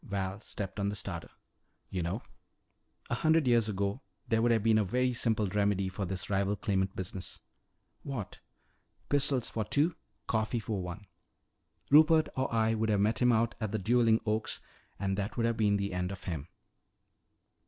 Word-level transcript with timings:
Val 0.03 0.41
stepped 0.41 0.79
on 0.79 0.89
the 0.89 0.95
starter. 0.95 1.29
"You 1.91 2.01
know, 2.01 2.23
a 3.11 3.13
hundred 3.13 3.45
years 3.47 3.69
ago 3.69 4.01
there 4.27 4.41
would 4.41 4.51
have 4.51 4.63
been 4.63 4.79
a 4.79 4.83
very 4.83 5.13
simple 5.13 5.45
remedy 5.45 5.89
for 5.89 6.05
this 6.05 6.27
rival 6.27 6.55
claimant 6.55 6.95
business." 6.95 7.39
"What?" 8.01 8.39
"Pistols 9.09 9.51
for 9.51 9.63
two 9.63 9.95
coffee 10.25 10.59
for 10.59 10.81
one. 10.81 11.05
Rupert 11.91 12.29
or 12.35 12.51
I 12.51 12.73
would 12.73 12.89
have 12.89 12.99
met 12.99 13.19
him 13.21 13.31
out 13.31 13.53
at 13.61 13.73
the 13.73 13.77
dueling 13.77 14.19
oaks 14.25 14.59
and 14.97 15.19
that 15.19 15.37
would 15.37 15.45
have 15.45 15.57
been 15.57 15.77
the 15.77 15.93
end 15.93 16.11
of 16.11 16.23
him." 16.23 16.47